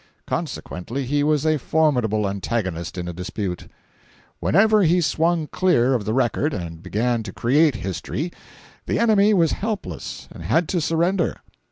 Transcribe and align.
Consequently 0.25 1.05
he 1.05 1.23
was 1.23 1.45
a 1.45 1.59
formidable 1.59 2.27
antagonist 2.27 2.97
in 2.97 3.07
a 3.07 3.13
dispute. 3.13 3.67
Whenever 4.39 4.81
he 4.81 4.99
swung 4.99 5.45
clear 5.45 5.93
of 5.93 6.05
the 6.05 6.13
record 6.15 6.55
and 6.55 6.81
began 6.81 7.21
to 7.21 7.31
create 7.31 7.75
history, 7.75 8.31
the 8.87 8.97
enemy 8.97 9.31
was 9.31 9.51
helpless 9.51 10.27
and 10.31 10.41
had 10.41 10.67
to 10.69 10.81
surrender. 10.81 11.41